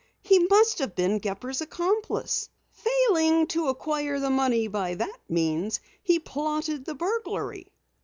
He 0.23 0.39
must 0.47 0.79
have 0.79 0.95
been 0.95 1.19
Gepper's 1.19 1.61
accomplice. 1.61 2.49
Failing 2.71 3.45
to 3.49 3.67
acquire 3.67 4.19
the 4.19 4.31
money 4.31 4.67
by 4.67 4.95
that 4.95 5.19
means, 5.29 5.79
he 6.01 6.17
plotted 6.17 6.85
the 6.85 6.95
burglary." 6.95 7.71